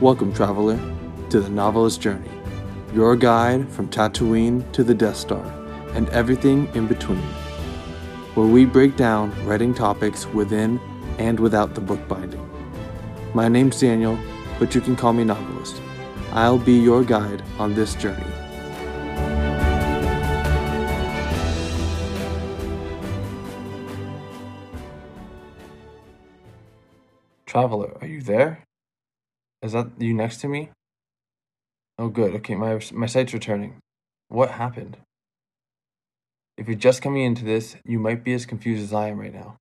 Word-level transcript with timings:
Welcome, 0.00 0.32
traveler, 0.32 0.80
to 1.28 1.42
the 1.42 1.50
Novelist 1.50 2.00
Journey, 2.00 2.30
your 2.94 3.16
guide 3.16 3.68
from 3.68 3.86
Tatooine 3.86 4.72
to 4.72 4.82
the 4.82 4.94
Death 4.94 5.16
Star 5.16 5.44
and 5.92 6.08
everything 6.08 6.74
in 6.74 6.86
between, 6.86 7.20
where 8.32 8.46
we 8.46 8.64
break 8.64 8.96
down 8.96 9.30
writing 9.44 9.74
topics 9.74 10.24
within 10.28 10.80
and 11.18 11.38
without 11.38 11.74
the 11.74 11.82
book 11.82 12.00
binding. 12.08 12.40
My 13.34 13.46
name's 13.46 13.78
Daniel, 13.78 14.18
but 14.58 14.74
you 14.74 14.80
can 14.80 14.96
call 14.96 15.12
me 15.12 15.22
Novelist. 15.22 15.82
I'll 16.32 16.56
be 16.56 16.78
your 16.78 17.04
guide 17.04 17.42
on 17.58 17.74
this 17.74 17.94
journey. 17.94 18.24
Traveler, 27.44 27.98
are 28.00 28.06
you 28.06 28.22
there? 28.22 28.64
Is 29.62 29.72
that 29.72 29.88
you 29.98 30.14
next 30.14 30.38
to 30.38 30.48
me? 30.48 30.70
Oh, 31.98 32.08
good. 32.08 32.34
Okay, 32.36 32.54
my 32.54 32.80
my 32.92 33.06
sight's 33.06 33.34
returning. 33.34 33.78
What 34.28 34.52
happened? 34.52 34.96
If 36.56 36.66
you're 36.66 36.76
just 36.76 37.02
coming 37.02 37.24
into 37.24 37.44
this, 37.44 37.76
you 37.84 37.98
might 37.98 38.24
be 38.24 38.32
as 38.32 38.46
confused 38.46 38.82
as 38.82 38.92
I 38.92 39.08
am 39.08 39.18
right 39.18 39.34
now. 39.34 39.56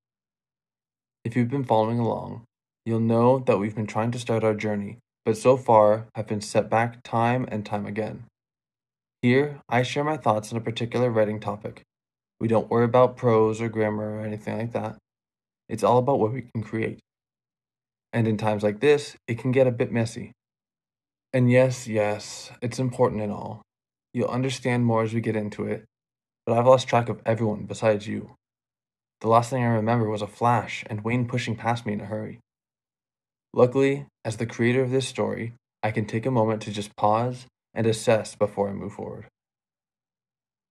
If 1.25 1.35
you've 1.35 1.49
been 1.49 1.65
following 1.65 1.99
along, 1.99 2.43
you'll 2.85 2.99
know 3.01 3.39
that 3.39 3.57
we've 3.57 3.75
been 3.75 3.87
trying 3.87 4.11
to 4.11 4.19
start 4.19 4.43
our 4.43 4.53
journey, 4.53 4.99
but 5.25 5.37
so 5.37 5.57
far 5.57 6.07
have 6.15 6.27
been 6.27 6.41
set 6.41 6.69
back 6.69 7.03
time 7.03 7.45
and 7.51 7.65
time 7.65 7.85
again. 7.85 8.23
Here, 9.21 9.59
I 9.67 9.83
share 9.83 10.05
my 10.05 10.15
thoughts 10.15 10.51
on 10.51 10.57
a 10.57 10.61
particular 10.61 11.09
writing 11.09 11.41
topic. 11.41 11.81
We 12.39 12.47
don't 12.47 12.69
worry 12.69 12.85
about 12.85 13.17
prose 13.17 13.59
or 13.59 13.67
grammar 13.67 14.17
or 14.17 14.21
anything 14.21 14.57
like 14.57 14.71
that. 14.71 14.95
It's 15.67 15.83
all 15.83 15.97
about 15.97 16.19
what 16.19 16.31
we 16.31 16.43
can 16.53 16.63
create. 16.63 16.99
And 18.11 18.27
in 18.27 18.37
times 18.37 18.63
like 18.63 18.79
this, 18.79 19.15
it 19.27 19.37
can 19.37 19.51
get 19.51 19.67
a 19.67 19.71
bit 19.71 19.91
messy. 19.91 20.31
And 21.31 21.51
yes, 21.51 21.87
yes, 21.87 22.51
it's 22.61 22.79
important 22.79 23.21
and 23.21 23.31
all. 23.31 23.61
You'll 24.13 24.29
understand 24.29 24.85
more 24.85 25.03
as 25.03 25.13
we 25.13 25.21
get 25.21 25.35
into 25.35 25.65
it, 25.65 25.85
but 26.45 26.57
I've 26.57 26.65
lost 26.65 26.87
track 26.87 27.09
of 27.09 27.21
everyone 27.25 27.65
besides 27.65 28.07
you. 28.07 28.31
The 29.21 29.27
last 29.27 29.51
thing 29.51 29.63
I 29.63 29.67
remember 29.67 30.09
was 30.09 30.23
a 30.23 30.27
flash 30.27 30.83
and 30.89 31.03
Wayne 31.03 31.27
pushing 31.27 31.55
past 31.55 31.85
me 31.85 31.93
in 31.93 32.01
a 32.01 32.05
hurry. 32.05 32.39
Luckily, 33.53 34.07
as 34.25 34.37
the 34.37 34.45
creator 34.45 34.81
of 34.81 34.91
this 34.91 35.07
story, 35.07 35.53
I 35.83 35.91
can 35.91 36.05
take 36.05 36.25
a 36.25 36.31
moment 36.31 36.61
to 36.63 36.71
just 36.71 36.95
pause 36.95 37.45
and 37.73 37.85
assess 37.85 38.35
before 38.35 38.69
I 38.69 38.73
move 38.73 38.93
forward. 38.93 39.27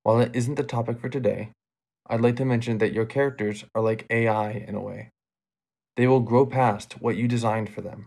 While 0.02 0.20
it 0.20 0.34
isn't 0.34 0.54
the 0.54 0.64
topic 0.64 0.98
for 1.00 1.08
today, 1.08 1.50
I'd 2.06 2.20
like 2.20 2.36
to 2.36 2.44
mention 2.44 2.78
that 2.78 2.92
your 2.92 3.04
characters 3.04 3.64
are 3.74 3.82
like 3.82 4.06
AI 4.10 4.50
in 4.52 4.74
a 4.74 4.80
way. 4.80 5.10
They 5.98 6.06
will 6.06 6.20
grow 6.20 6.46
past 6.46 7.02
what 7.02 7.16
you 7.16 7.26
designed 7.26 7.70
for 7.70 7.80
them. 7.80 8.06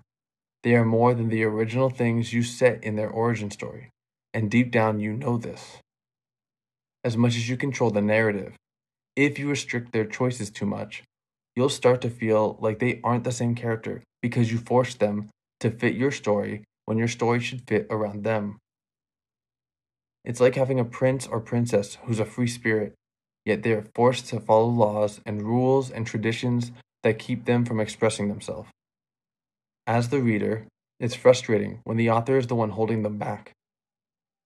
They 0.63 0.75
are 0.75 0.85
more 0.85 1.13
than 1.13 1.27
the 1.27 1.43
original 1.43 1.89
things 1.89 2.31
you 2.31 2.41
set 2.41 2.81
in 2.85 2.95
their 2.95 3.09
origin 3.09 3.51
story, 3.51 3.89
and 4.33 4.49
deep 4.49 4.71
down 4.71 5.01
you 5.01 5.11
know 5.11 5.37
this. 5.37 5.77
As 7.03 7.17
much 7.17 7.35
as 7.35 7.49
you 7.49 7.57
control 7.57 7.89
the 7.91 8.01
narrative, 8.01 8.55
if 9.17 9.37
you 9.37 9.49
restrict 9.49 9.91
their 9.91 10.05
choices 10.05 10.49
too 10.49 10.65
much, 10.65 11.03
you'll 11.53 11.67
start 11.67 11.99
to 12.03 12.09
feel 12.09 12.57
like 12.61 12.79
they 12.79 13.01
aren't 13.03 13.25
the 13.25 13.31
same 13.33 13.55
character 13.55 14.03
because 14.21 14.53
you 14.53 14.57
forced 14.57 15.01
them 15.01 15.27
to 15.59 15.69
fit 15.69 15.95
your 15.95 16.11
story 16.11 16.63
when 16.85 16.97
your 16.97 17.09
story 17.09 17.41
should 17.41 17.67
fit 17.67 17.87
around 17.89 18.23
them. 18.23 18.57
It's 20.23 20.39
like 20.39 20.55
having 20.55 20.79
a 20.79 20.85
prince 20.85 21.27
or 21.27 21.41
princess 21.41 21.97
who's 22.05 22.21
a 22.21 22.25
free 22.25 22.47
spirit, 22.47 22.93
yet 23.43 23.63
they 23.63 23.73
are 23.73 23.85
forced 23.93 24.27
to 24.27 24.39
follow 24.39 24.67
laws 24.67 25.19
and 25.25 25.41
rules 25.41 25.91
and 25.91 26.07
traditions 26.07 26.71
that 27.03 27.19
keep 27.19 27.45
them 27.45 27.65
from 27.65 27.79
expressing 27.79 28.27
themselves. 28.27 28.69
As 29.87 30.09
the 30.09 30.21
reader, 30.21 30.67
it's 30.99 31.15
frustrating 31.15 31.79
when 31.83 31.97
the 31.97 32.09
author 32.09 32.37
is 32.37 32.47
the 32.47 32.55
one 32.55 32.71
holding 32.71 33.01
them 33.03 33.17
back. 33.17 33.53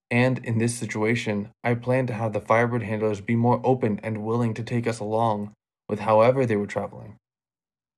And 0.09 0.39
in 0.45 0.59
this 0.59 0.75
situation, 0.75 1.49
I 1.63 1.73
plan 1.75 2.07
to 2.07 2.13
have 2.13 2.31
the 2.31 2.39
Firebird 2.39 2.83
handlers 2.83 3.21
be 3.21 3.35
more 3.35 3.59
open 3.63 3.99
and 4.03 4.23
willing 4.23 4.53
to 4.53 4.63
take 4.63 4.87
us 4.87 4.99
along 4.99 5.51
with 5.89 5.99
however 5.99 6.45
they 6.45 6.55
were 6.55 6.67
traveling. 6.67 7.17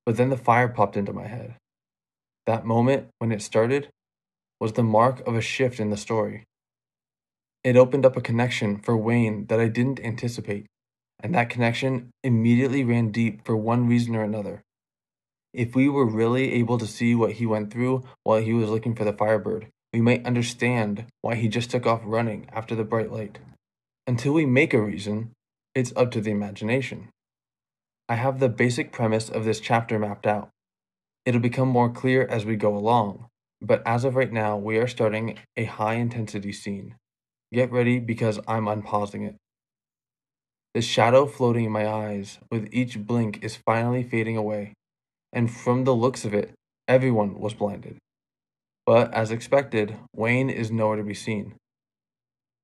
But 0.06 0.18
then 0.18 0.30
the 0.30 0.38
fire 0.38 0.70
popped 0.70 0.98
into 0.98 1.14
my 1.14 1.28
head. 1.28 1.56
That 2.46 2.66
moment, 2.66 3.08
when 3.20 3.32
it 3.32 3.42
started, 3.42 3.90
was 4.60 4.74
the 4.74 4.84
mark 4.84 5.26
of 5.28 5.36
a 5.36 5.42
shift 5.42 5.80
in 5.80 5.90
the 5.90 5.98
story. 5.98 6.46
It 7.64 7.76
opened 7.76 8.06
up 8.06 8.16
a 8.16 8.22
connection 8.22 8.78
for 8.78 8.96
Wayne 8.96 9.46
that 9.48 9.60
I 9.60 9.68
didn't 9.68 10.00
anticipate 10.00 10.66
and 11.22 11.34
that 11.34 11.50
connection 11.50 12.12
immediately 12.24 12.84
ran 12.84 13.12
deep 13.12 13.46
for 13.46 13.56
one 13.58 13.88
reason 13.88 14.16
or 14.16 14.24
another. 14.24 14.64
If 15.54 15.76
we 15.76 15.90
were 15.90 16.06
really 16.06 16.54
able 16.54 16.78
to 16.78 16.86
see 16.86 17.16
what 17.16 17.34
he 17.34 17.46
went 17.46 17.72
through 17.72 18.04
while 18.24 18.42
he 18.42 18.54
was 18.54 18.70
looking 18.70 18.96
for 18.96 19.04
the 19.04 19.14
Firebird, 19.14 19.68
we 19.94 20.02
might 20.02 20.26
understand 20.26 21.06
why 21.22 21.36
he 21.36 21.48
just 21.48 21.72
took 21.72 21.86
off 21.86 22.02
running 22.04 22.48
after 22.52 22.76
the 22.76 22.84
bright 22.84 23.12
light. 23.12 23.40
Until 24.06 24.34
we 24.34 24.46
make 24.46 24.74
a 24.74 24.82
reason, 24.82 25.32
it's 25.74 25.94
up 25.96 26.12
to 26.12 26.22
the 26.22 26.32
imagination. 26.32 27.10
I 28.10 28.16
have 28.16 28.40
the 28.40 28.50
basic 28.50 28.92
premise 28.92 29.30
of 29.30 29.46
this 29.46 29.60
chapter 29.60 29.98
mapped 29.98 30.28
out. 30.28 30.50
It'll 31.26 31.42
become 31.42 31.68
more 31.68 31.90
clear 31.90 32.26
as 32.26 32.46
we 32.46 32.56
go 32.56 32.78
along, 32.78 33.26
but 33.62 33.82
as 33.86 34.06
of 34.06 34.16
right 34.16 34.32
now, 34.32 34.58
we 34.58 34.78
are 34.78 34.88
starting 34.88 35.38
a 35.58 35.66
high 35.66 35.96
intensity 35.96 36.54
scene. 36.54 36.96
Get 37.52 37.72
ready 37.72 38.00
because 38.00 38.40
I'm 38.48 38.68
unpausing 38.68 39.24
it. 39.24 39.36
The 40.78 40.84
shadow 40.84 41.26
floating 41.26 41.66
in 41.66 41.72
my 41.72 41.88
eyes 41.88 42.38
with 42.52 42.70
each 42.72 43.00
blink 43.00 43.44
is 43.44 43.58
finally 43.66 44.04
fading 44.04 44.38
away, 44.38 44.74
and 45.34 45.50
from 45.50 45.86
the 45.86 45.96
looks 45.96 46.24
of 46.24 46.36
it, 46.36 46.52
everyone 46.88 47.40
was 47.40 47.56
blinded. 47.56 47.98
But 48.86 49.12
as 49.12 49.32
expected, 49.32 49.98
Wayne 50.16 50.52
is 50.52 50.70
nowhere 50.70 50.98
to 50.98 51.04
be 51.04 51.16
seen. 51.16 51.56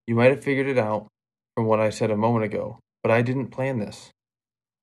You 0.05 0.13
might 0.13 0.29
have 0.29 0.43
figured 0.43 0.67
it 0.67 0.77
out 0.77 1.07
from 1.55 1.65
what 1.65 1.79
I 1.79 1.89
said 1.89 2.11
a 2.11 2.15
moment 2.15 2.45
ago, 2.45 2.77
but 3.01 3.11
I 3.11 3.23
didn't 3.23 3.47
plan 3.47 3.79
this. 3.79 4.11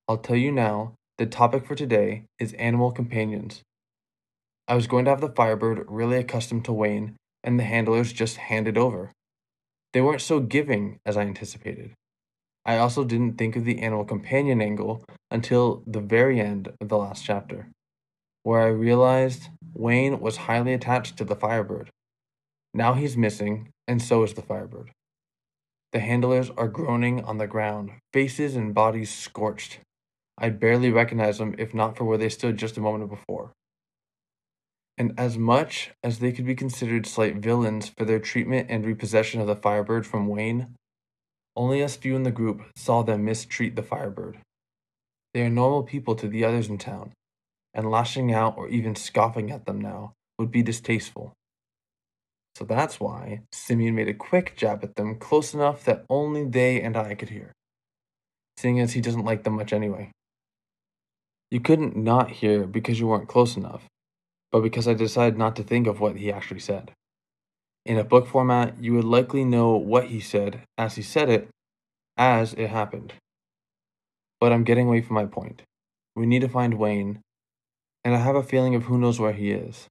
I'll 0.08 0.18
tell 0.18 0.34
you 0.34 0.50
now 0.50 0.94
the 1.16 1.26
topic 1.26 1.64
for 1.64 1.76
today 1.76 2.24
is 2.40 2.52
animal 2.54 2.90
companions. 2.90 3.62
I 4.66 4.74
was 4.74 4.88
going 4.88 5.04
to 5.04 5.12
have 5.12 5.20
the 5.20 5.28
Firebird 5.28 5.84
really 5.86 6.16
accustomed 6.16 6.64
to 6.64 6.72
Wayne, 6.72 7.14
and 7.44 7.60
the 7.60 7.62
handlers 7.62 8.12
just 8.12 8.38
handed 8.38 8.76
over. 8.76 9.12
They 9.92 10.00
weren't 10.00 10.20
so 10.20 10.40
giving 10.40 10.98
as 11.06 11.16
I 11.16 11.20
anticipated. 11.20 11.92
I 12.64 12.76
also 12.76 13.04
didn't 13.04 13.38
think 13.38 13.56
of 13.56 13.64
the 13.64 13.80
animal 13.80 14.04
companion 14.04 14.60
angle 14.60 15.04
until 15.30 15.82
the 15.86 16.00
very 16.00 16.40
end 16.40 16.72
of 16.80 16.88
the 16.88 16.98
last 16.98 17.24
chapter, 17.24 17.68
where 18.42 18.60
I 18.60 18.68
realized 18.68 19.48
Wayne 19.72 20.20
was 20.20 20.36
highly 20.36 20.74
attached 20.74 21.16
to 21.16 21.24
the 21.24 21.36
Firebird. 21.36 21.90
Now 22.74 22.94
he's 22.94 23.16
missing, 23.16 23.70
and 23.88 24.02
so 24.02 24.22
is 24.22 24.34
the 24.34 24.42
Firebird. 24.42 24.90
The 25.92 26.00
handlers 26.00 26.50
are 26.50 26.68
groaning 26.68 27.24
on 27.24 27.38
the 27.38 27.48
ground, 27.48 27.92
faces 28.12 28.54
and 28.54 28.74
bodies 28.74 29.12
scorched. 29.12 29.80
I'd 30.38 30.60
barely 30.60 30.90
recognize 30.90 31.38
them 31.38 31.54
if 31.58 31.74
not 31.74 31.96
for 31.96 32.04
where 32.04 32.18
they 32.18 32.28
stood 32.28 32.56
just 32.56 32.76
a 32.76 32.80
moment 32.80 33.10
before. 33.10 33.52
And 34.96 35.14
as 35.18 35.38
much 35.38 35.90
as 36.04 36.18
they 36.18 36.30
could 36.30 36.46
be 36.46 36.54
considered 36.54 37.06
slight 37.06 37.36
villains 37.36 37.88
for 37.88 38.04
their 38.04 38.18
treatment 38.18 38.66
and 38.70 38.84
repossession 38.84 39.40
of 39.40 39.46
the 39.46 39.56
Firebird 39.56 40.06
from 40.06 40.28
Wayne, 40.28 40.74
only 41.60 41.82
us 41.82 41.94
few 41.94 42.16
in 42.16 42.22
the 42.22 42.30
group 42.30 42.62
saw 42.74 43.02
them 43.02 43.26
mistreat 43.26 43.76
the 43.76 43.82
Firebird. 43.82 44.38
They 45.34 45.42
are 45.42 45.50
normal 45.50 45.82
people 45.82 46.14
to 46.14 46.26
the 46.26 46.42
others 46.42 46.70
in 46.70 46.78
town, 46.78 47.12
and 47.74 47.90
lashing 47.90 48.32
out 48.32 48.56
or 48.56 48.68
even 48.68 48.94
scoffing 48.96 49.50
at 49.50 49.66
them 49.66 49.78
now 49.78 50.14
would 50.38 50.50
be 50.50 50.62
distasteful. 50.62 51.34
So 52.54 52.64
that's 52.64 52.98
why 52.98 53.42
Simeon 53.52 53.94
made 53.94 54.08
a 54.08 54.14
quick 54.14 54.56
jab 54.56 54.82
at 54.82 54.96
them 54.96 55.16
close 55.16 55.52
enough 55.52 55.84
that 55.84 56.06
only 56.08 56.46
they 56.46 56.80
and 56.80 56.96
I 56.96 57.14
could 57.14 57.28
hear, 57.28 57.52
seeing 58.56 58.80
as 58.80 58.94
he 58.94 59.02
doesn't 59.02 59.26
like 59.26 59.42
them 59.42 59.56
much 59.56 59.74
anyway. 59.74 60.12
You 61.50 61.60
couldn't 61.60 61.94
not 61.94 62.30
hear 62.30 62.66
because 62.66 62.98
you 62.98 63.06
weren't 63.06 63.28
close 63.28 63.58
enough, 63.58 63.84
but 64.50 64.62
because 64.62 64.88
I 64.88 64.94
decided 64.94 65.38
not 65.38 65.56
to 65.56 65.62
think 65.62 65.86
of 65.86 66.00
what 66.00 66.16
he 66.16 66.32
actually 66.32 66.60
said. 66.60 66.92
In 67.86 67.98
a 67.98 68.04
book 68.04 68.26
format, 68.26 68.74
you 68.82 68.92
would 68.94 69.04
likely 69.04 69.44
know 69.44 69.76
what 69.76 70.06
he 70.08 70.20
said 70.20 70.62
as 70.76 70.96
he 70.96 71.02
said 71.02 71.30
it, 71.30 71.48
as 72.16 72.52
it 72.54 72.68
happened. 72.68 73.14
But 74.38 74.52
I'm 74.52 74.64
getting 74.64 74.86
away 74.86 75.00
from 75.00 75.14
my 75.14 75.26
point. 75.26 75.62
We 76.14 76.26
need 76.26 76.42
to 76.42 76.48
find 76.48 76.74
Wayne, 76.74 77.20
and 78.04 78.14
I 78.14 78.18
have 78.18 78.36
a 78.36 78.42
feeling 78.42 78.74
of 78.74 78.84
who 78.84 78.98
knows 78.98 79.18
where 79.18 79.32
he 79.32 79.50
is. 79.52 79.86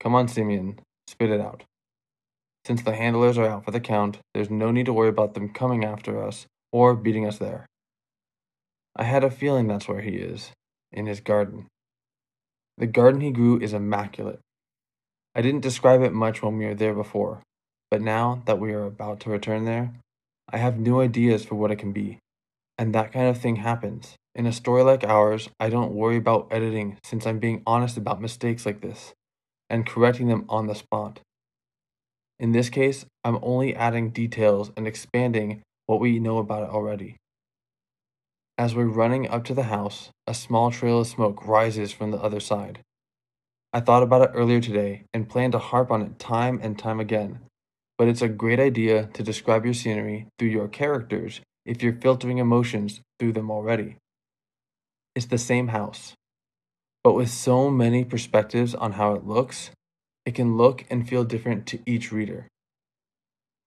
Come 0.00 0.14
on, 0.14 0.28
Simeon, 0.28 0.80
spit 1.06 1.30
it 1.30 1.40
out. 1.40 1.64
Since 2.64 2.82
the 2.82 2.94
handlers 2.94 3.38
are 3.38 3.48
out 3.48 3.64
for 3.64 3.70
the 3.70 3.80
count, 3.80 4.18
there's 4.34 4.50
no 4.50 4.70
need 4.70 4.86
to 4.86 4.92
worry 4.92 5.08
about 5.08 5.34
them 5.34 5.48
coming 5.48 5.84
after 5.84 6.22
us 6.22 6.46
or 6.70 6.94
beating 6.94 7.26
us 7.26 7.38
there. 7.38 7.66
I 8.94 9.04
had 9.04 9.24
a 9.24 9.30
feeling 9.30 9.68
that's 9.68 9.88
where 9.88 10.02
he 10.02 10.16
is, 10.16 10.52
in 10.92 11.06
his 11.06 11.20
garden. 11.20 11.66
The 12.76 12.86
garden 12.86 13.22
he 13.22 13.30
grew 13.30 13.58
is 13.58 13.72
immaculate. 13.72 14.40
I 15.38 15.40
didn't 15.40 15.60
describe 15.60 16.02
it 16.02 16.12
much 16.12 16.42
when 16.42 16.58
we 16.58 16.66
were 16.66 16.74
there 16.74 16.94
before, 16.94 17.42
but 17.92 18.02
now 18.02 18.42
that 18.46 18.58
we 18.58 18.72
are 18.72 18.82
about 18.82 19.20
to 19.20 19.30
return 19.30 19.66
there, 19.66 19.92
I 20.52 20.56
have 20.58 20.80
new 20.80 21.00
ideas 21.00 21.44
for 21.44 21.54
what 21.54 21.70
it 21.70 21.78
can 21.78 21.92
be. 21.92 22.18
And 22.76 22.92
that 22.92 23.12
kind 23.12 23.28
of 23.28 23.38
thing 23.38 23.56
happens. 23.56 24.16
In 24.34 24.46
a 24.46 24.52
story 24.52 24.82
like 24.82 25.04
ours, 25.04 25.48
I 25.60 25.68
don't 25.68 25.92
worry 25.92 26.16
about 26.16 26.48
editing 26.50 26.98
since 27.04 27.24
I'm 27.24 27.38
being 27.38 27.62
honest 27.64 27.96
about 27.96 28.20
mistakes 28.20 28.66
like 28.66 28.80
this. 28.80 29.14
and 29.70 29.86
correcting 29.86 30.28
them 30.28 30.44
on 30.48 30.66
the 30.66 30.74
spot. 30.74 31.20
In 32.40 32.52
this 32.52 32.70
case, 32.70 33.04
I'm 33.22 33.38
only 33.42 33.76
adding 33.76 34.10
details 34.10 34.72
and 34.76 34.86
expanding 34.86 35.62
what 35.86 36.00
we 36.00 36.18
know 36.18 36.38
about 36.38 36.64
it 36.64 36.70
already. 36.70 37.16
As 38.56 38.74
we're 38.74 38.86
running 38.86 39.28
up 39.28 39.44
to 39.44 39.54
the 39.54 39.64
house, 39.64 40.10
a 40.26 40.34
small 40.34 40.70
trail 40.70 41.00
of 41.00 41.06
smoke 41.06 41.46
rises 41.46 41.92
from 41.92 42.10
the 42.10 42.18
other 42.18 42.40
side. 42.40 42.80
I 43.78 43.80
thought 43.80 44.02
about 44.02 44.22
it 44.22 44.32
earlier 44.34 44.60
today 44.60 45.04
and 45.14 45.28
plan 45.28 45.52
to 45.52 45.58
harp 45.60 45.92
on 45.92 46.02
it 46.02 46.18
time 46.18 46.58
and 46.60 46.76
time 46.76 46.98
again, 46.98 47.38
but 47.96 48.08
it's 48.08 48.22
a 48.22 48.28
great 48.28 48.58
idea 48.58 49.08
to 49.12 49.22
describe 49.22 49.64
your 49.64 49.72
scenery 49.72 50.26
through 50.36 50.48
your 50.48 50.66
characters 50.66 51.40
if 51.64 51.80
you're 51.80 51.92
filtering 51.92 52.38
emotions 52.38 53.00
through 53.20 53.34
them 53.34 53.52
already. 53.52 53.94
It's 55.14 55.26
the 55.26 55.38
same 55.38 55.68
house, 55.68 56.14
but 57.04 57.12
with 57.12 57.30
so 57.30 57.70
many 57.70 58.04
perspectives 58.04 58.74
on 58.74 58.94
how 58.94 59.14
it 59.14 59.24
looks, 59.24 59.70
it 60.26 60.34
can 60.34 60.56
look 60.56 60.84
and 60.90 61.08
feel 61.08 61.22
different 61.22 61.64
to 61.68 61.78
each 61.86 62.10
reader. 62.10 62.48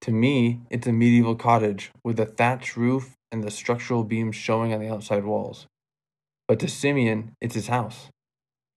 To 0.02 0.10
me, 0.10 0.60
it's 0.68 0.86
a 0.86 0.92
medieval 0.92 1.36
cottage 1.36 1.90
with 2.04 2.20
a 2.20 2.26
thatched 2.26 2.76
roof 2.76 3.14
and 3.30 3.42
the 3.42 3.50
structural 3.50 4.04
beams 4.04 4.36
showing 4.36 4.74
on 4.74 4.80
the 4.80 4.90
outside 4.90 5.24
walls. 5.24 5.66
But 6.46 6.60
to 6.60 6.68
Simeon, 6.68 7.32
it's 7.40 7.54
his 7.54 7.68
house. 7.68 8.10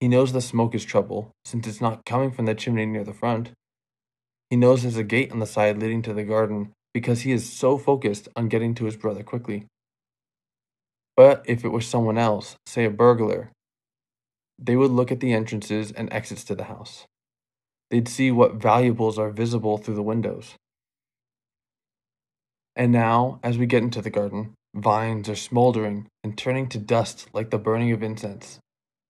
He 0.05 0.09
knows 0.09 0.33
the 0.33 0.39
smoke 0.39 0.75
is 0.75 0.85
trouble, 0.85 1.31
since 1.45 1.65
it's 1.65 1.81
not 1.81 2.05
coming 2.05 2.29
from 2.29 2.45
the 2.45 2.53
chimney 2.53 2.85
near 2.85 3.03
the 3.03 3.11
front. 3.11 3.49
He 4.51 4.55
knows 4.55 4.83
there's 4.83 4.97
a 4.97 5.03
gate 5.03 5.31
on 5.31 5.39
the 5.39 5.47
side 5.47 5.79
leading 5.79 6.03
to 6.03 6.13
the 6.13 6.23
garden 6.23 6.73
because 6.93 7.21
he 7.21 7.31
is 7.31 7.51
so 7.51 7.79
focused 7.79 8.27
on 8.35 8.47
getting 8.47 8.75
to 8.75 8.85
his 8.85 8.97
brother 8.97 9.23
quickly. 9.23 9.65
But 11.17 11.43
if 11.47 11.65
it 11.65 11.69
was 11.69 11.87
someone 11.87 12.19
else, 12.19 12.55
say 12.67 12.85
a 12.85 12.91
burglar, 12.91 13.49
they 14.59 14.75
would 14.75 14.91
look 14.91 15.11
at 15.11 15.21
the 15.21 15.33
entrances 15.33 15.91
and 15.91 16.13
exits 16.13 16.43
to 16.43 16.53
the 16.53 16.65
house. 16.65 17.05
They'd 17.89 18.07
see 18.07 18.29
what 18.29 18.61
valuables 18.61 19.17
are 19.17 19.31
visible 19.31 19.79
through 19.79 19.95
the 19.95 20.03
windows. 20.03 20.53
And 22.75 22.91
now, 22.91 23.39
as 23.41 23.57
we 23.57 23.65
get 23.65 23.81
into 23.81 24.03
the 24.03 24.11
garden, 24.11 24.53
vines 24.75 25.27
are 25.29 25.35
smoldering 25.35 26.09
and 26.23 26.37
turning 26.37 26.69
to 26.69 26.77
dust 26.77 27.27
like 27.33 27.49
the 27.49 27.57
burning 27.57 27.91
of 27.91 28.03
incense. 28.03 28.59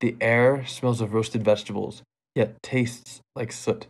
The 0.01 0.15
air 0.19 0.65
smells 0.65 1.01
of 1.01 1.13
roasted 1.13 1.43
vegetables, 1.43 2.03
yet 2.35 2.61
tastes 2.61 3.21
like 3.35 3.51
soot. 3.51 3.87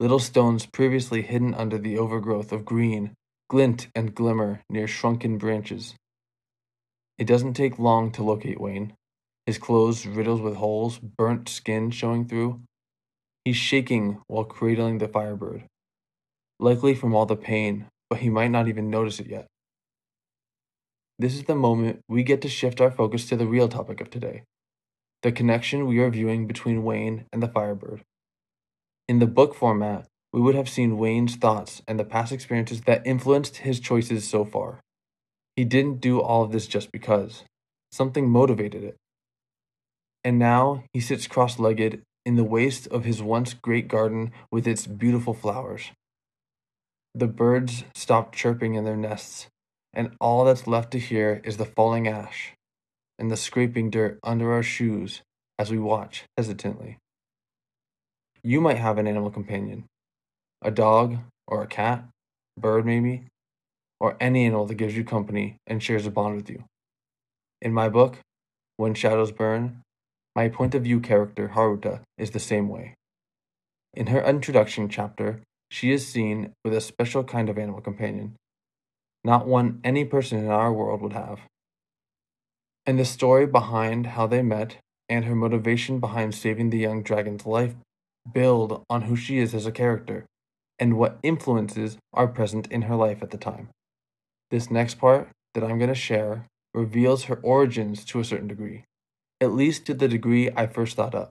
Little 0.00 0.18
stones 0.18 0.66
previously 0.66 1.22
hidden 1.22 1.54
under 1.54 1.78
the 1.78 1.98
overgrowth 1.98 2.52
of 2.52 2.64
green 2.64 3.14
glint 3.48 3.88
and 3.94 4.14
glimmer 4.14 4.62
near 4.70 4.88
shrunken 4.88 5.36
branches. 5.36 5.94
It 7.18 7.26
doesn't 7.26 7.52
take 7.52 7.78
long 7.78 8.10
to 8.12 8.22
locate 8.22 8.58
Wayne, 8.58 8.94
his 9.44 9.58
clothes 9.58 10.06
riddled 10.06 10.40
with 10.40 10.56
holes, 10.56 10.98
burnt 10.98 11.50
skin 11.50 11.90
showing 11.90 12.26
through. 12.26 12.62
He's 13.44 13.56
shaking 13.56 14.22
while 14.26 14.44
cradling 14.44 14.98
the 14.98 15.08
firebird, 15.08 15.64
likely 16.58 16.94
from 16.94 17.14
all 17.14 17.26
the 17.26 17.36
pain 17.36 17.86
but 18.08 18.20
he 18.20 18.28
might 18.28 18.50
not 18.50 18.68
even 18.68 18.90
notice 18.90 19.20
it 19.20 19.26
yet. 19.26 19.46
This 21.18 21.34
is 21.34 21.44
the 21.44 21.54
moment 21.54 22.00
we 22.08 22.22
get 22.22 22.42
to 22.42 22.48
shift 22.48 22.80
our 22.80 22.90
focus 22.90 23.26
to 23.28 23.36
the 23.36 23.46
real 23.46 23.68
topic 23.68 24.00
of 24.02 24.10
today 24.10 24.42
the 25.22 25.32
connection 25.32 25.86
we 25.86 26.00
are 26.00 26.10
viewing 26.10 26.46
between 26.46 26.82
Wayne 26.82 27.26
and 27.32 27.42
the 27.42 27.48
Firebird. 27.48 28.02
In 29.08 29.20
the 29.20 29.26
book 29.26 29.54
format, 29.54 30.06
we 30.32 30.40
would 30.40 30.56
have 30.56 30.68
seen 30.68 30.98
Wayne's 30.98 31.36
thoughts 31.36 31.80
and 31.86 31.98
the 31.98 32.04
past 32.04 32.32
experiences 32.32 32.82
that 32.82 33.06
influenced 33.06 33.58
his 33.58 33.78
choices 33.78 34.28
so 34.28 34.44
far. 34.44 34.80
He 35.54 35.64
didn't 35.64 36.00
do 36.00 36.20
all 36.20 36.42
of 36.42 36.50
this 36.50 36.66
just 36.66 36.90
because, 36.90 37.44
something 37.92 38.28
motivated 38.28 38.82
it. 38.82 38.96
And 40.24 40.38
now 40.38 40.84
he 40.92 41.00
sits 41.00 41.26
cross 41.26 41.58
legged 41.58 42.02
in 42.24 42.36
the 42.36 42.44
waste 42.44 42.86
of 42.88 43.04
his 43.04 43.22
once 43.22 43.54
great 43.54 43.88
garden 43.88 44.32
with 44.50 44.66
its 44.66 44.86
beautiful 44.86 45.34
flowers. 45.34 45.90
The 47.14 47.26
birds 47.26 47.84
stop 47.94 48.34
chirping 48.34 48.74
in 48.74 48.84
their 48.84 48.96
nests, 48.96 49.48
and 49.92 50.16
all 50.20 50.44
that's 50.44 50.66
left 50.66 50.90
to 50.92 50.98
hear 50.98 51.42
is 51.44 51.58
the 51.58 51.66
falling 51.66 52.08
ash 52.08 52.54
and 53.22 53.30
the 53.30 53.36
scraping 53.36 53.88
dirt 53.88 54.18
under 54.24 54.52
our 54.52 54.64
shoes 54.64 55.22
as 55.56 55.70
we 55.70 55.78
watch 55.78 56.24
hesitantly. 56.36 56.98
You 58.42 58.60
might 58.60 58.78
have 58.78 58.98
an 58.98 59.06
animal 59.06 59.30
companion 59.30 59.84
a 60.60 60.72
dog 60.72 61.18
or 61.46 61.62
a 61.62 61.66
cat, 61.68 62.04
bird 62.58 62.84
maybe, 62.84 63.26
or 64.00 64.16
any 64.20 64.44
animal 64.44 64.66
that 64.66 64.74
gives 64.74 64.96
you 64.96 65.04
company 65.04 65.56
and 65.68 65.80
shares 65.80 66.04
a 66.04 66.10
bond 66.10 66.34
with 66.34 66.50
you. 66.50 66.64
In 67.60 67.72
my 67.72 67.88
book, 67.88 68.18
When 68.76 68.94
Shadows 68.94 69.30
Burn, 69.30 69.82
my 70.34 70.48
point 70.48 70.74
of 70.74 70.82
view 70.82 70.98
character, 70.98 71.52
Haruta, 71.54 72.00
is 72.18 72.32
the 72.32 72.40
same 72.40 72.68
way. 72.68 72.94
In 73.94 74.08
her 74.08 74.22
introduction 74.24 74.88
chapter, 74.88 75.42
she 75.70 75.92
is 75.92 76.06
seen 76.06 76.52
with 76.64 76.74
a 76.74 76.80
special 76.80 77.22
kind 77.22 77.48
of 77.48 77.58
animal 77.58 77.80
companion, 77.80 78.34
not 79.22 79.46
one 79.46 79.80
any 79.84 80.04
person 80.04 80.38
in 80.38 80.48
our 80.48 80.72
world 80.72 81.02
would 81.02 81.12
have. 81.12 81.38
And 82.84 82.98
the 82.98 83.04
story 83.04 83.46
behind 83.46 84.08
how 84.08 84.26
they 84.26 84.42
met 84.42 84.76
and 85.08 85.24
her 85.24 85.34
motivation 85.34 86.00
behind 86.00 86.34
saving 86.34 86.70
the 86.70 86.78
young 86.78 87.02
dragon's 87.02 87.46
life 87.46 87.74
build 88.32 88.82
on 88.90 89.02
who 89.02 89.14
she 89.14 89.38
is 89.38 89.54
as 89.54 89.66
a 89.66 89.72
character 89.72 90.26
and 90.78 90.98
what 90.98 91.18
influences 91.22 91.96
are 92.12 92.26
present 92.26 92.66
in 92.68 92.82
her 92.82 92.96
life 92.96 93.22
at 93.22 93.30
the 93.30 93.38
time. 93.38 93.68
This 94.50 94.70
next 94.70 94.96
part 94.96 95.28
that 95.54 95.62
I'm 95.62 95.78
going 95.78 95.88
to 95.88 95.94
share 95.94 96.46
reveals 96.74 97.24
her 97.24 97.36
origins 97.42 98.04
to 98.06 98.20
a 98.20 98.24
certain 98.24 98.48
degree, 98.48 98.84
at 99.40 99.52
least 99.52 99.86
to 99.86 99.94
the 99.94 100.08
degree 100.08 100.50
I 100.56 100.66
first 100.66 100.96
thought 100.96 101.14
up. 101.14 101.30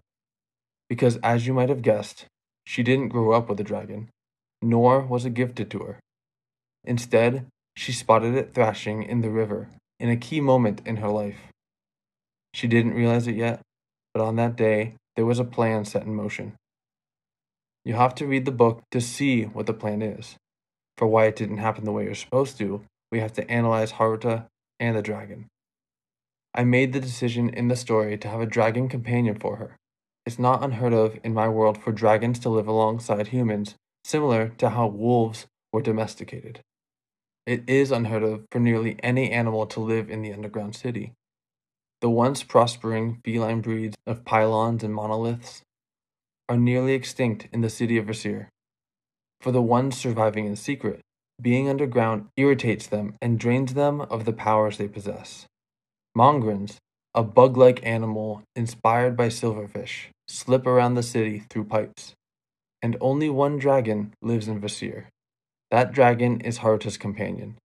Because 0.87 1.17
as 1.17 1.47
you 1.47 1.53
might 1.53 1.69
have 1.69 1.81
guessed, 1.81 2.25
she 2.65 2.83
didn't 2.83 3.09
grow 3.09 3.31
up 3.31 3.49
with 3.49 3.59
a 3.59 3.63
dragon, 3.63 4.09
nor 4.61 5.01
was 5.01 5.25
it 5.25 5.33
gifted 5.33 5.69
to 5.71 5.79
her. 5.79 5.99
Instead, 6.83 7.47
she 7.75 7.91
spotted 7.91 8.35
it 8.35 8.53
thrashing 8.53 9.03
in 9.03 9.21
the 9.21 9.29
river 9.29 9.69
in 10.01 10.09
a 10.09 10.17
key 10.17 10.41
moment 10.41 10.81
in 10.83 10.97
her 10.97 11.09
life. 11.09 11.37
She 12.55 12.67
didn't 12.67 12.95
realize 12.95 13.27
it 13.27 13.35
yet, 13.35 13.61
but 14.13 14.23
on 14.23 14.35
that 14.37 14.55
day, 14.55 14.95
there 15.15 15.27
was 15.27 15.37
a 15.37 15.45
plan 15.45 15.85
set 15.85 16.03
in 16.03 16.15
motion. 16.15 16.55
You 17.85 17.93
have 17.93 18.15
to 18.15 18.25
read 18.25 18.45
the 18.45 18.51
book 18.51 18.81
to 18.91 18.99
see 18.99 19.43
what 19.43 19.67
the 19.67 19.73
plan 19.73 20.01
is. 20.01 20.35
For 20.97 21.05
why 21.05 21.25
it 21.25 21.35
didn't 21.35 21.57
happen 21.57 21.85
the 21.85 21.91
way 21.91 22.05
you're 22.05 22.15
supposed 22.15 22.57
to, 22.57 22.83
we 23.11 23.19
have 23.19 23.33
to 23.33 23.49
analyze 23.49 23.93
Haruta 23.93 24.47
and 24.79 24.97
the 24.97 25.03
dragon. 25.03 25.47
I 26.55 26.63
made 26.63 26.93
the 26.93 26.99
decision 26.99 27.49
in 27.49 27.67
the 27.67 27.75
story 27.75 28.17
to 28.17 28.27
have 28.27 28.41
a 28.41 28.45
dragon 28.45 28.89
companion 28.89 29.37
for 29.39 29.57
her. 29.57 29.77
It's 30.25 30.39
not 30.39 30.63
unheard 30.63 30.93
of 30.93 31.19
in 31.23 31.33
my 31.33 31.47
world 31.47 31.77
for 31.77 31.91
dragons 31.91 32.39
to 32.39 32.49
live 32.49 32.67
alongside 32.67 33.27
humans 33.27 33.75
similar 34.03 34.49
to 34.57 34.71
how 34.71 34.87
wolves 34.87 35.45
were 35.71 35.81
domesticated. 35.81 36.61
It 37.45 37.67
is 37.67 37.91
unheard 37.91 38.23
of 38.23 38.45
for 38.51 38.59
nearly 38.59 38.97
any 39.01 39.31
animal 39.31 39.65
to 39.67 39.79
live 39.79 40.09
in 40.09 40.21
the 40.21 40.33
underground 40.33 40.75
city. 40.75 41.13
The 42.01 42.09
once 42.09 42.43
prospering 42.43 43.19
feline 43.23 43.61
breeds 43.61 43.97
of 44.05 44.25
pylons 44.25 44.83
and 44.83 44.93
monoliths 44.93 45.61
are 46.49 46.57
nearly 46.57 46.93
extinct 46.93 47.47
in 47.51 47.61
the 47.61 47.69
city 47.69 47.97
of 47.97 48.05
Vasir. 48.05 48.49
For 49.39 49.51
the 49.51 49.61
ones 49.61 49.97
surviving 49.97 50.45
in 50.45 50.55
secret, 50.55 51.01
being 51.41 51.67
underground 51.67 52.27
irritates 52.37 52.87
them 52.87 53.15
and 53.21 53.39
drains 53.39 53.73
them 53.73 54.01
of 54.01 54.25
the 54.25 54.33
powers 54.33 54.77
they 54.77 54.87
possess. 54.87 55.45
Mongrels, 56.13 56.77
a 57.15 57.23
bug 57.23 57.57
like 57.57 57.85
animal 57.85 58.43
inspired 58.55 59.17
by 59.17 59.29
silverfish, 59.29 60.09
slip 60.27 60.67
around 60.67 60.93
the 60.93 61.03
city 61.03 61.43
through 61.49 61.65
pipes 61.65 62.13
and 62.81 62.97
only 62.99 63.29
one 63.29 63.57
dragon 63.57 64.13
lives 64.21 64.47
in 64.47 64.59
Vasir. 64.59 65.05
That 65.71 65.93
dragon 65.93 66.41
is 66.41 66.59
Haruta's 66.59 66.97
companion, 66.97 67.57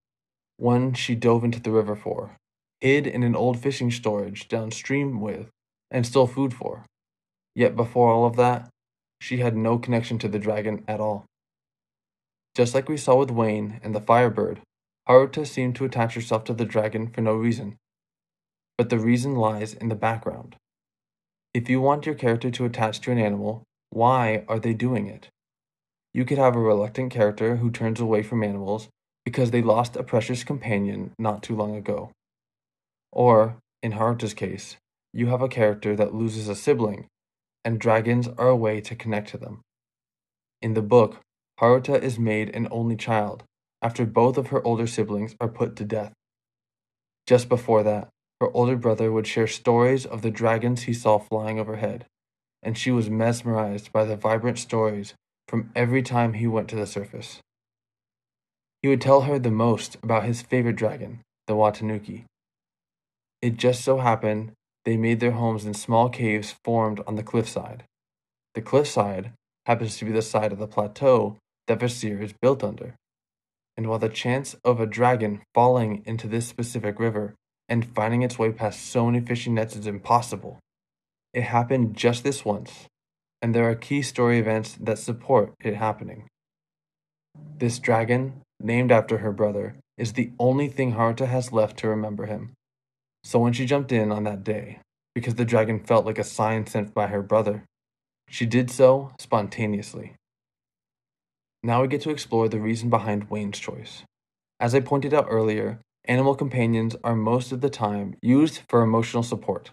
one 0.55 0.93
she 0.93 1.13
dove 1.13 1.43
into 1.43 1.59
the 1.59 1.71
river 1.71 1.95
for, 1.95 2.37
hid 2.79 3.05
in 3.05 3.21
an 3.21 3.35
old 3.35 3.59
fishing 3.59 3.91
storage 3.91 4.47
downstream 4.47 5.19
with, 5.19 5.49
and 5.91 6.05
stole 6.05 6.25
food 6.25 6.53
for. 6.53 6.85
Yet 7.53 7.75
before 7.75 8.09
all 8.09 8.25
of 8.25 8.37
that, 8.37 8.69
she 9.19 9.37
had 9.37 9.57
no 9.57 9.77
connection 9.77 10.17
to 10.19 10.29
the 10.29 10.39
dragon 10.39 10.85
at 10.87 11.01
all. 11.01 11.25
Just 12.55 12.73
like 12.73 12.87
we 12.87 12.95
saw 12.95 13.15
with 13.15 13.29
Wayne 13.29 13.81
and 13.83 13.93
the 13.93 14.01
Firebird, 14.01 14.61
Haruta 15.07 15.45
seemed 15.45 15.75
to 15.75 15.85
attach 15.85 16.15
herself 16.15 16.45
to 16.45 16.53
the 16.53 16.65
dragon 16.65 17.07
for 17.07 17.21
no 17.21 17.33
reason. 17.33 17.75
But 18.77 18.89
the 18.89 18.99
reason 18.99 19.35
lies 19.35 19.73
in 19.73 19.89
the 19.89 19.95
background. 19.95 20.55
If 21.53 21.69
you 21.69 21.81
want 21.81 22.05
your 22.05 22.15
character 22.15 22.51
to 22.51 22.65
attach 22.65 23.01
to 23.01 23.11
an 23.11 23.17
animal, 23.17 23.63
why 23.89 24.45
are 24.47 24.59
they 24.59 24.73
doing 24.73 25.07
it? 25.07 25.29
You 26.13 26.25
could 26.25 26.37
have 26.37 26.55
a 26.55 26.59
reluctant 26.59 27.11
character 27.11 27.57
who 27.57 27.69
turns 27.69 27.99
away 27.99 28.23
from 28.23 28.43
animals 28.43 28.89
because 29.25 29.51
they 29.51 29.61
lost 29.61 29.95
a 29.95 30.03
precious 30.03 30.43
companion 30.43 31.11
not 31.19 31.43
too 31.43 31.55
long 31.55 31.75
ago. 31.75 32.11
Or, 33.11 33.57
in 33.83 33.93
Haruta's 33.93 34.33
case, 34.33 34.77
you 35.13 35.27
have 35.27 35.41
a 35.41 35.47
character 35.47 35.95
that 35.95 36.13
loses 36.13 36.47
a 36.47 36.55
sibling, 36.55 37.07
and 37.63 37.79
dragons 37.79 38.27
are 38.37 38.49
a 38.49 38.55
way 38.55 38.81
to 38.81 38.95
connect 38.95 39.29
to 39.29 39.37
them. 39.37 39.61
In 40.61 40.73
the 40.73 40.81
book, 40.81 41.17
Haruta 41.59 42.01
is 42.01 42.17
made 42.19 42.55
an 42.55 42.67
only 42.71 42.95
child 42.95 43.43
after 43.81 44.05
both 44.05 44.37
of 44.37 44.47
her 44.47 44.65
older 44.65 44.87
siblings 44.87 45.35
are 45.39 45.47
put 45.47 45.75
to 45.75 45.85
death. 45.85 46.13
Just 47.25 47.49
before 47.49 47.83
that, 47.83 48.09
her 48.39 48.49
older 48.55 48.75
brother 48.75 49.11
would 49.11 49.27
share 49.27 49.47
stories 49.47 50.05
of 50.05 50.21
the 50.21 50.31
dragons 50.31 50.83
he 50.83 50.93
saw 50.93 51.17
flying 51.17 51.59
overhead 51.59 52.05
and 52.63 52.77
she 52.77 52.91
was 52.91 53.09
mesmerized 53.09 53.91
by 53.91 54.03
the 54.03 54.15
vibrant 54.15 54.59
stories 54.59 55.13
from 55.47 55.71
every 55.75 56.01
time 56.01 56.33
he 56.33 56.47
went 56.47 56.67
to 56.69 56.75
the 56.75 56.85
surface. 56.85 57.39
He 58.81 58.87
would 58.87 59.01
tell 59.01 59.21
her 59.21 59.39
the 59.39 59.51
most 59.51 59.97
about 60.03 60.25
his 60.25 60.41
favorite 60.41 60.75
dragon, 60.75 61.21
the 61.47 61.53
Watanuki. 61.53 62.25
It 63.41 63.57
just 63.57 63.83
so 63.83 63.99
happened 63.99 64.51
they 64.85 64.97
made 64.97 65.19
their 65.19 65.31
homes 65.31 65.65
in 65.65 65.73
small 65.73 66.09
caves 66.09 66.55
formed 66.63 67.01
on 67.05 67.15
the 67.15 67.23
cliffside. 67.23 67.83
The 68.55 68.61
cliffside 68.61 69.33
happens 69.65 69.97
to 69.97 70.05
be 70.05 70.11
the 70.11 70.21
side 70.21 70.51
of 70.51 70.59
the 70.59 70.67
plateau 70.67 71.37
that 71.67 71.79
Vasir 71.79 72.21
is 72.21 72.33
built 72.41 72.63
under. 72.63 72.95
And 73.75 73.87
while 73.87 73.99
the 73.99 74.09
chance 74.09 74.55
of 74.63 74.79
a 74.79 74.85
dragon 74.85 75.41
falling 75.53 76.03
into 76.05 76.27
this 76.27 76.47
specific 76.47 76.99
river 76.99 77.35
and 77.69 77.93
finding 77.93 78.21
its 78.21 78.39
way 78.39 78.51
past 78.51 78.85
so 78.85 79.05
many 79.05 79.19
fishing 79.23 79.53
nets 79.53 79.75
is 79.75 79.85
impossible, 79.85 80.59
it 81.33 81.43
happened 81.43 81.95
just 81.95 82.23
this 82.23 82.45
once, 82.45 82.87
and 83.41 83.53
there 83.53 83.69
are 83.69 83.75
key 83.75 84.01
story 84.01 84.39
events 84.39 84.77
that 84.79 84.99
support 84.99 85.53
it 85.59 85.75
happening. 85.75 86.27
This 87.57 87.79
dragon, 87.79 88.41
named 88.59 88.91
after 88.91 89.19
her 89.19 89.31
brother, 89.31 89.75
is 89.97 90.13
the 90.13 90.31
only 90.39 90.67
thing 90.67 90.93
Haruta 90.93 91.27
has 91.27 91.51
left 91.51 91.77
to 91.77 91.87
remember 91.87 92.25
him. 92.25 92.53
So 93.23 93.39
when 93.39 93.53
she 93.53 93.65
jumped 93.65 93.91
in 93.91 94.11
on 94.11 94.23
that 94.23 94.43
day, 94.43 94.79
because 95.13 95.35
the 95.35 95.45
dragon 95.45 95.79
felt 95.79 96.05
like 96.05 96.19
a 96.19 96.23
sign 96.23 96.67
sent 96.67 96.93
by 96.93 97.07
her 97.07 97.21
brother, 97.21 97.65
she 98.29 98.45
did 98.45 98.69
so 98.69 99.11
spontaneously. 99.19 100.13
Now 101.63 101.81
we 101.81 101.87
get 101.87 102.01
to 102.01 102.11
explore 102.11 102.47
the 102.47 102.59
reason 102.59 102.89
behind 102.89 103.29
Wayne's 103.29 103.59
choice. 103.59 104.03
As 104.59 104.75
I 104.75 104.79
pointed 104.79 105.13
out 105.13 105.27
earlier, 105.29 105.79
animal 106.05 106.35
companions 106.35 106.95
are 107.03 107.15
most 107.15 107.51
of 107.51 107.61
the 107.61 107.69
time 107.69 108.15
used 108.21 108.61
for 108.69 108.81
emotional 108.81 109.23
support. 109.23 109.71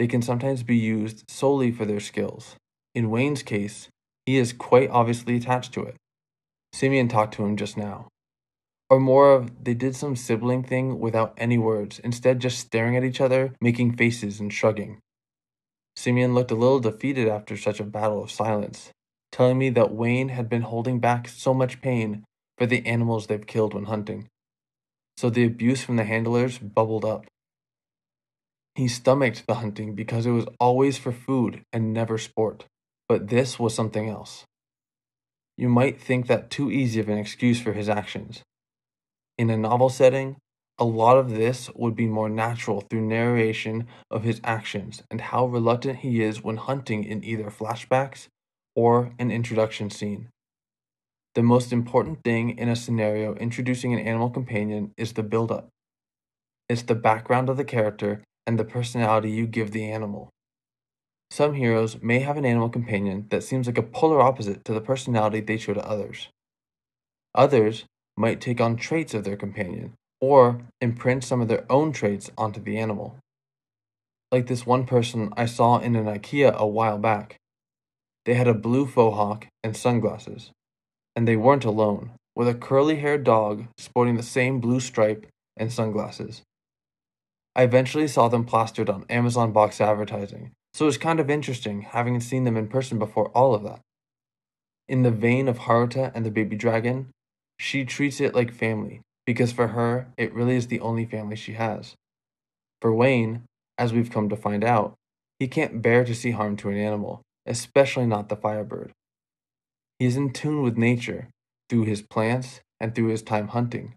They 0.00 0.06
can 0.06 0.22
sometimes 0.22 0.62
be 0.62 0.78
used 0.78 1.30
solely 1.30 1.70
for 1.70 1.84
their 1.84 2.00
skills. 2.00 2.56
In 2.94 3.10
Wayne's 3.10 3.42
case, 3.42 3.88
he 4.24 4.38
is 4.38 4.54
quite 4.54 4.88
obviously 4.88 5.36
attached 5.36 5.74
to 5.74 5.82
it. 5.82 5.94
Simeon 6.72 7.06
talked 7.06 7.34
to 7.34 7.44
him 7.44 7.54
just 7.54 7.76
now. 7.76 8.08
Or 8.88 8.98
more 8.98 9.34
of 9.34 9.62
they 9.62 9.74
did 9.74 9.94
some 9.94 10.16
sibling 10.16 10.62
thing 10.62 11.00
without 11.00 11.34
any 11.36 11.58
words, 11.58 11.98
instead 11.98 12.40
just 12.40 12.60
staring 12.60 12.96
at 12.96 13.04
each 13.04 13.20
other, 13.20 13.52
making 13.60 13.98
faces 13.98 14.40
and 14.40 14.50
shrugging. 14.50 15.00
Simeon 15.96 16.32
looked 16.32 16.50
a 16.50 16.54
little 16.54 16.80
defeated 16.80 17.28
after 17.28 17.58
such 17.58 17.78
a 17.78 17.84
battle 17.84 18.22
of 18.22 18.30
silence, 18.30 18.92
telling 19.30 19.58
me 19.58 19.68
that 19.68 19.92
Wayne 19.92 20.30
had 20.30 20.48
been 20.48 20.62
holding 20.62 20.98
back 20.98 21.28
so 21.28 21.52
much 21.52 21.82
pain 21.82 22.24
for 22.56 22.64
the 22.64 22.86
animals 22.86 23.26
they've 23.26 23.46
killed 23.46 23.74
when 23.74 23.84
hunting. 23.84 24.28
So 25.18 25.28
the 25.28 25.44
abuse 25.44 25.82
from 25.82 25.96
the 25.96 26.04
handlers 26.04 26.56
bubbled 26.56 27.04
up. 27.04 27.26
He 28.74 28.88
stomached 28.88 29.46
the 29.46 29.56
hunting 29.56 29.94
because 29.94 30.26
it 30.26 30.30
was 30.30 30.46
always 30.58 30.98
for 30.98 31.12
food 31.12 31.62
and 31.72 31.92
never 31.92 32.18
sport, 32.18 32.66
but 33.08 33.28
this 33.28 33.58
was 33.58 33.74
something 33.74 34.08
else. 34.08 34.44
You 35.56 35.68
might 35.68 36.00
think 36.00 36.26
that 36.26 36.50
too 36.50 36.70
easy 36.70 37.00
of 37.00 37.08
an 37.08 37.18
excuse 37.18 37.60
for 37.60 37.72
his 37.72 37.88
actions, 37.88 38.42
in 39.40 39.48
a 39.48 39.56
novel 39.56 39.88
setting, 39.88 40.36
a 40.78 40.84
lot 40.84 41.16
of 41.16 41.30
this 41.30 41.70
would 41.74 41.96
be 41.96 42.04
more 42.04 42.28
natural 42.28 42.82
through 42.82 43.08
narration 43.08 43.86
of 44.10 44.22
his 44.22 44.38
actions 44.44 45.02
and 45.10 45.18
how 45.18 45.46
reluctant 45.46 46.00
he 46.00 46.22
is 46.22 46.44
when 46.44 46.58
hunting 46.58 47.04
in 47.04 47.24
either 47.24 47.44
flashbacks 47.44 48.26
or 48.76 49.14
an 49.18 49.30
introduction 49.30 49.88
scene. 49.88 50.28
The 51.34 51.42
most 51.42 51.72
important 51.72 52.22
thing 52.22 52.58
in 52.58 52.68
a 52.68 52.76
scenario 52.76 53.34
introducing 53.36 53.94
an 53.94 54.00
animal 54.00 54.28
companion 54.28 54.92
is 54.98 55.14
the 55.14 55.22
build 55.22 55.50
up. 55.50 55.68
It's 56.68 56.82
the 56.82 56.94
background 56.94 57.48
of 57.48 57.56
the 57.56 57.64
character 57.64 58.22
and 58.46 58.58
the 58.58 58.64
personality 58.64 59.30
you 59.30 59.46
give 59.46 59.70
the 59.70 59.90
animal. 59.90 60.30
Some 61.30 61.54
heroes 61.54 62.02
may 62.02 62.18
have 62.20 62.36
an 62.36 62.44
animal 62.44 62.68
companion 62.68 63.26
that 63.30 63.44
seems 63.44 63.66
like 63.66 63.78
a 63.78 63.82
polar 63.82 64.20
opposite 64.20 64.64
to 64.64 64.74
the 64.74 64.80
personality 64.80 65.40
they 65.40 65.58
show 65.58 65.74
to 65.74 65.88
others. 65.88 66.28
Others 67.34 67.84
might 68.16 68.40
take 68.40 68.60
on 68.60 68.76
traits 68.76 69.14
of 69.14 69.22
their 69.24 69.36
companion, 69.36 69.92
or 70.20 70.62
imprint 70.80 71.22
some 71.22 71.40
of 71.40 71.48
their 71.48 71.64
own 71.70 71.92
traits 71.92 72.30
onto 72.36 72.60
the 72.60 72.76
animal. 72.76 73.16
Like 74.32 74.46
this 74.46 74.66
one 74.66 74.86
person 74.86 75.32
I 75.36 75.46
saw 75.46 75.78
in 75.78 75.96
an 75.96 76.06
IKEA 76.06 76.52
a 76.54 76.66
while 76.66 76.98
back. 76.98 77.36
They 78.26 78.34
had 78.34 78.48
a 78.48 78.54
blue 78.54 78.86
faux 78.86 79.16
hawk 79.16 79.46
and 79.62 79.76
sunglasses, 79.76 80.50
and 81.14 81.26
they 81.26 81.36
weren't 81.36 81.64
alone, 81.64 82.12
with 82.34 82.48
a 82.48 82.54
curly 82.54 82.96
haired 82.96 83.24
dog 83.24 83.66
sporting 83.78 84.16
the 84.16 84.22
same 84.22 84.60
blue 84.60 84.80
stripe 84.80 85.26
and 85.56 85.72
sunglasses. 85.72 86.42
I 87.54 87.62
eventually 87.62 88.08
saw 88.08 88.28
them 88.28 88.44
plastered 88.44 88.88
on 88.88 89.04
Amazon 89.10 89.52
box 89.52 89.80
advertising, 89.80 90.52
so 90.72 90.84
it 90.84 90.86
was 90.86 90.98
kind 90.98 91.20
of 91.20 91.28
interesting 91.28 91.82
having 91.82 92.20
seen 92.20 92.44
them 92.44 92.56
in 92.56 92.68
person 92.68 92.98
before 92.98 93.28
all 93.28 93.54
of 93.54 93.62
that. 93.64 93.80
In 94.88 95.02
the 95.02 95.10
vein 95.10 95.48
of 95.48 95.60
Haruta 95.60 96.12
and 96.14 96.24
the 96.24 96.30
baby 96.30 96.56
dragon, 96.56 97.10
she 97.58 97.84
treats 97.84 98.20
it 98.20 98.34
like 98.34 98.52
family 98.52 99.00
because 99.26 99.52
for 99.52 99.68
her, 99.68 100.08
it 100.16 100.32
really 100.32 100.56
is 100.56 100.66
the 100.66 100.80
only 100.80 101.04
family 101.04 101.36
she 101.36 101.52
has. 101.52 101.94
For 102.80 102.92
Wayne, 102.92 103.44
as 103.78 103.92
we've 103.92 104.10
come 104.10 104.28
to 104.28 104.36
find 104.36 104.64
out, 104.64 104.94
he 105.38 105.46
can't 105.46 105.82
bear 105.82 106.04
to 106.04 106.14
see 106.14 106.32
harm 106.32 106.56
to 106.58 106.70
an 106.70 106.76
animal, 106.76 107.22
especially 107.46 108.06
not 108.06 108.28
the 108.28 108.36
firebird. 108.36 108.92
He 109.98 110.06
is 110.06 110.16
in 110.16 110.32
tune 110.32 110.62
with 110.62 110.76
nature 110.76 111.28
through 111.68 111.84
his 111.84 112.02
plants 112.02 112.60
and 112.80 112.94
through 112.94 113.08
his 113.08 113.22
time 113.22 113.48
hunting. 113.48 113.94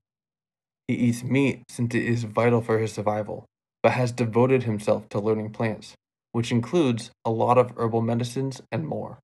He 0.87 0.95
eats 0.95 1.23
meat 1.23 1.63
since 1.69 1.95
it 1.95 2.03
is 2.03 2.23
vital 2.23 2.61
for 2.61 2.79
his 2.79 2.93
survival, 2.93 3.45
but 3.81 3.93
has 3.93 4.11
devoted 4.11 4.63
himself 4.63 5.07
to 5.09 5.19
learning 5.19 5.51
plants, 5.51 5.95
which 6.31 6.51
includes 6.51 7.11
a 7.23 7.31
lot 7.31 7.57
of 7.57 7.71
herbal 7.77 8.01
medicines 8.01 8.61
and 8.71 8.87
more. 8.87 9.19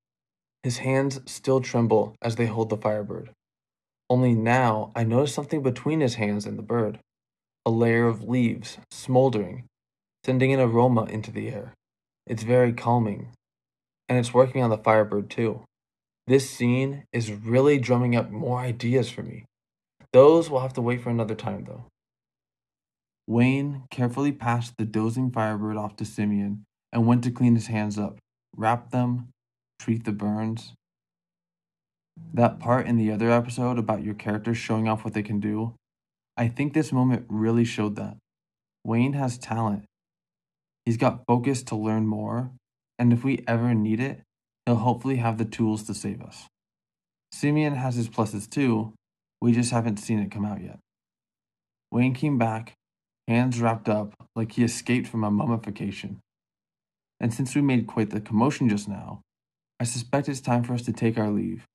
His 0.63 0.79
hands 0.79 1.19
still 1.25 1.61
tremble 1.61 2.15
as 2.21 2.35
they 2.35 2.45
hold 2.45 2.69
the 2.69 2.77
firebird. 2.77 3.31
Only 4.09 4.33
now 4.33 4.91
I 4.95 5.03
notice 5.03 5.33
something 5.33 5.61
between 5.61 5.99
his 5.99 6.15
hands 6.15 6.45
and 6.45 6.57
the 6.57 6.63
bird 6.63 6.99
a 7.65 7.69
layer 7.69 8.07
of 8.07 8.23
leaves, 8.23 8.77
smoldering, 8.89 9.65
sending 10.25 10.53
an 10.53 10.59
aroma 10.59 11.03
into 11.03 11.29
the 11.29 11.49
air. 11.49 11.73
It's 12.25 12.41
very 12.41 12.73
calming. 12.73 13.29
And 14.07 14.17
it's 14.17 14.33
working 14.33 14.63
on 14.63 14.69
the 14.71 14.77
firebird 14.77 15.29
too. 15.29 15.61
This 16.25 16.49
scene 16.49 17.03
is 17.13 17.31
really 17.31 17.77
drumming 17.77 18.15
up 18.15 18.31
more 18.31 18.59
ideas 18.59 19.09
for 19.11 19.23
me. 19.23 19.45
Those 20.13 20.49
will 20.49 20.61
have 20.61 20.73
to 20.73 20.81
wait 20.81 21.01
for 21.01 21.09
another 21.09 21.35
time 21.35 21.65
though. 21.65 21.85
Wayne 23.27 23.83
carefully 23.91 24.31
passed 24.31 24.73
the 24.77 24.85
dozing 24.85 25.31
firebird 25.31 25.77
off 25.77 25.95
to 25.97 26.05
Simeon 26.05 26.65
and 26.91 27.05
went 27.05 27.23
to 27.25 27.31
clean 27.31 27.55
his 27.55 27.67
hands 27.67 27.99
up, 27.99 28.17
wrap 28.55 28.89
them, 28.89 29.29
treat 29.79 30.03
the 30.03 30.11
burns, 30.11 30.73
that 32.33 32.59
part 32.59 32.87
in 32.87 32.97
the 32.97 33.11
other 33.11 33.31
episode 33.31 33.77
about 33.77 34.03
your 34.03 34.13
characters 34.13 34.57
showing 34.57 34.87
off 34.87 35.03
what 35.03 35.13
they 35.13 35.23
can 35.23 35.39
do, 35.39 35.73
I 36.37 36.47
think 36.47 36.73
this 36.73 36.91
moment 36.91 37.25
really 37.27 37.65
showed 37.65 37.95
that. 37.95 38.17
Wayne 38.83 39.13
has 39.13 39.37
talent. 39.37 39.85
He's 40.85 40.97
got 40.97 41.23
focus 41.27 41.63
to 41.63 41.75
learn 41.75 42.07
more, 42.07 42.51
and 42.97 43.11
if 43.11 43.23
we 43.23 43.43
ever 43.47 43.73
need 43.73 43.99
it, 43.99 44.21
he'll 44.65 44.75
hopefully 44.75 45.17
have 45.17 45.37
the 45.37 45.45
tools 45.45 45.83
to 45.83 45.93
save 45.93 46.21
us. 46.21 46.47
Simeon 47.31 47.75
has 47.75 47.95
his 47.95 48.09
pluses 48.09 48.49
too, 48.49 48.93
we 49.41 49.51
just 49.51 49.71
haven't 49.71 49.97
seen 49.97 50.19
it 50.19 50.31
come 50.31 50.45
out 50.45 50.61
yet. 50.61 50.79
Wayne 51.91 52.13
came 52.13 52.37
back, 52.37 52.73
hands 53.27 53.59
wrapped 53.59 53.89
up 53.89 54.13
like 54.35 54.53
he 54.53 54.63
escaped 54.63 55.07
from 55.07 55.23
a 55.23 55.31
mummification. 55.31 56.19
And 57.19 57.33
since 57.33 57.55
we 57.55 57.61
made 57.61 57.87
quite 57.87 58.11
the 58.11 58.21
commotion 58.21 58.69
just 58.69 58.87
now, 58.87 59.21
I 59.79 59.83
suspect 59.83 60.29
it's 60.29 60.41
time 60.41 60.63
for 60.63 60.73
us 60.73 60.83
to 60.83 60.93
take 60.93 61.17
our 61.17 61.29
leave. 61.29 61.65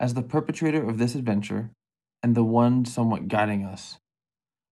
As 0.00 0.14
the 0.14 0.22
perpetrator 0.22 0.88
of 0.88 0.98
this 0.98 1.14
adventure, 1.14 1.70
and 2.22 2.34
the 2.34 2.44
one 2.44 2.84
somewhat 2.84 3.28
guiding 3.28 3.64
us, 3.64 3.98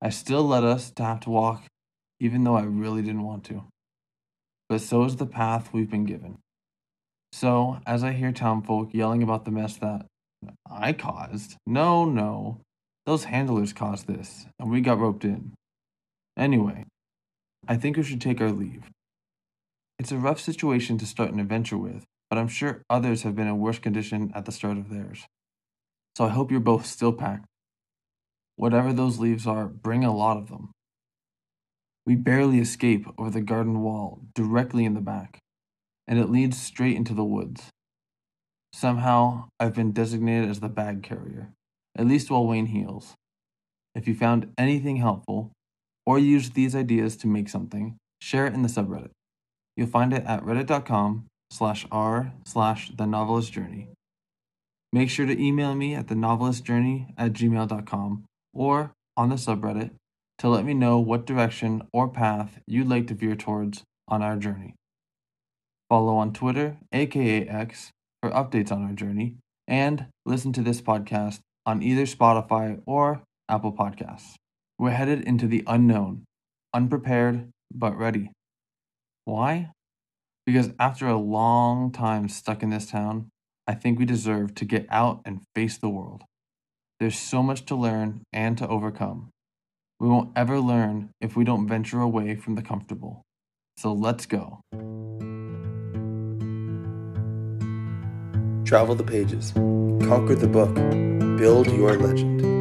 I 0.01 0.11
still 0.11 0.45
led 0.45 0.65
us 0.65 0.91
to 0.93 1.03
have 1.03 1.21
to 1.21 1.31
walk, 1.31 1.65
even 2.21 2.45
though 2.45 2.57
I 2.57 2.63
really 2.63 3.03
didn't 3.03 3.25
want 3.25 3.45
to. 3.45 3.65
But 4.69 4.81
so 4.81 5.05
is 5.05 5.17
the 5.17 5.27
path 5.27 5.73
we've 5.73 5.91
been 5.91 6.05
given. 6.05 6.39
So, 7.33 7.81
as 7.87 8.05
I 8.05 8.13
hear 8.13 8.33
townfolk 8.33 8.95
yelling 8.95 9.23
about 9.23 9.45
the 9.45 9.51
mess 9.51 9.77
that 9.79 10.07
I 10.71 10.93
caused, 10.93 11.57
no, 11.67 12.05
no, 12.05 12.61
those 13.07 13.25
handlers 13.25 13.73
caused 13.73 14.07
this, 14.07 14.47
and 14.59 14.71
we 14.71 14.81
got 14.81 14.99
roped 14.99 15.25
in. 15.25 15.53
Anyway, 16.37 16.85
I 17.67 17.77
think 17.77 17.97
we 17.97 18.03
should 18.03 18.21
take 18.21 18.41
our 18.41 18.51
leave. 18.51 18.85
It's 19.99 20.13
a 20.13 20.17
rough 20.17 20.41
situation 20.41 20.97
to 20.99 21.07
start 21.07 21.33
an 21.33 21.41
adventure 21.41 21.77
with, 21.77 22.05
but 22.31 22.39
I'm 22.39 22.49
sure 22.49 22.83
others 22.89 23.23
have 23.23 23.37
been 23.37 23.49
in 23.49 23.59
worse 23.59 23.79
condition 23.79 24.33
at 24.35 24.45
the 24.47 24.53
start 24.53 24.79
of 24.79 24.89
theirs. 24.89 25.27
So 26.17 26.25
I 26.25 26.29
hope 26.29 26.51
you're 26.51 26.61
both 26.61 26.87
still 26.87 27.13
packed. 27.13 27.47
Whatever 28.57 28.93
those 28.93 29.19
leaves 29.19 29.47
are, 29.47 29.67
bring 29.67 30.05
a 30.05 30.15
lot 30.15 30.37
of 30.37 30.49
them. 30.49 30.71
We 32.07 32.15
barely 32.17 32.61
escape 32.61 33.07
over 33.19 33.31
the 33.31 33.41
garden 33.41 33.81
wall 33.81 34.23
directly 34.35 34.85
in 34.85 34.95
the 34.95 35.01
back, 35.01 35.39
and 36.07 36.19
it 36.19 36.31
leads 36.31 36.61
straight 36.61 36.97
into 36.97 37.15
the 37.15 37.25
woods. 37.25 37.71
Somehow, 38.73 39.49
I've 39.59 39.75
been 39.75 39.93
designated 39.93 40.49
as 40.49 40.61
the 40.61 40.69
bag 40.69 41.03
carrier, 41.03 41.51
at 41.97 42.07
least 42.07 42.31
while 42.31 42.47
Wayne 42.47 42.67
heals. 42.67 43.15
If 43.95 44.07
you 44.07 44.15
found 44.15 44.53
anything 44.57 44.97
helpful, 44.97 45.51
or 46.07 46.19
used 46.19 46.55
these 46.55 46.75
ideas 46.75 47.17
to 47.19 47.27
make 47.27 47.49
something, 47.49 47.97
share 48.21 48.47
it 48.47 48.55
in 48.55 48.63
the 48.63 48.69
subreddit. 48.69 49.11
You'll 49.77 49.89
find 49.89 50.13
it 50.13 50.25
at 50.25 50.45
reddit.com 50.45 51.27
slash 51.51 51.87
r 51.91 52.33
slash 52.45 52.93
the 52.97 53.07
novelist 53.07 53.53
journey. 53.53 53.89
Make 54.93 55.11
sure 55.11 55.27
to 55.27 55.41
email 55.41 55.75
me 55.75 55.95
at 55.95 56.09
the 56.09 56.15
novelist 56.15 56.65
journey 56.65 57.15
at 57.17 57.33
gmail.com 57.33 58.25
or 58.53 58.93
on 59.17 59.29
the 59.29 59.37
subreddit 59.37 59.91
to 60.39 60.49
let 60.49 60.65
me 60.65 60.75
know 60.75 60.99
what 60.99 61.27
direction 61.27 61.83
or 61.93 62.09
path 62.09 62.59
you'd 62.67 62.89
like 62.89 63.07
to 63.09 63.15
veer 63.15 63.37
towards 63.37 63.85
on 64.09 64.23
our 64.23 64.37
journey. 64.37 64.75
Follow 65.89 66.17
on 66.17 66.33
Twitter, 66.33 66.79
aka 66.93 67.47
X, 67.47 67.91
for 68.23 68.31
updates 68.31 68.73
on 68.73 68.83
our 68.83 68.93
journey, 68.93 69.37
and 69.67 70.07
listen 70.27 70.53
to 70.53 70.63
this 70.63 70.81
podcast 70.81 71.41
on 71.67 71.83
either 71.83 72.05
Spotify 72.05 72.81
or 72.87 73.23
Apple 73.49 73.73
Podcasts. 73.73 74.35
We're 74.79 74.91
headed 74.91 75.23
into 75.25 75.47
the 75.47 75.63
unknown, 75.67 76.25
unprepared 76.75 77.51
but 77.73 77.97
ready. 77.97 78.31
Why? 79.25 79.71
Because 80.47 80.71
after 80.79 81.07
a 81.07 81.17
long 81.17 81.93
time 81.93 82.29
stuck 82.29 82.63
in 82.63 82.71
this 82.71 82.91
town, 82.91 83.29
I 83.67 83.75
think 83.75 83.99
we 83.99 84.05
deserve 84.05 84.55
to 84.57 84.65
get 84.65 84.87
out 84.91 85.21
and 85.25 85.43
face 85.55 85.77
the 85.77 85.89
world. 85.89 86.25
There's 86.99 87.19
so 87.19 87.43
much 87.43 87.65
to 87.67 87.77
learn 87.77 88.23
and 88.33 88.59
to 88.59 88.67
overcome. 88.67 89.31
We 90.01 90.09
won't 90.09 90.33
ever 90.35 90.59
learn 90.59 91.11
if 91.21 91.37
we 91.37 91.45
don't 91.45 91.69
venture 91.69 92.01
away 92.01 92.35
from 92.35 92.55
the 92.55 92.63
comfortable. 92.63 93.23
So 93.77 93.93
let's 93.93 94.27
go. 94.27 94.61
Travel 98.71 98.95
the 98.95 99.03
pages, 99.03 99.51
conquer 100.07 100.37
the 100.37 100.47
book, 100.47 100.73
build 101.37 101.67
your 101.73 101.99
legend. 101.99 102.60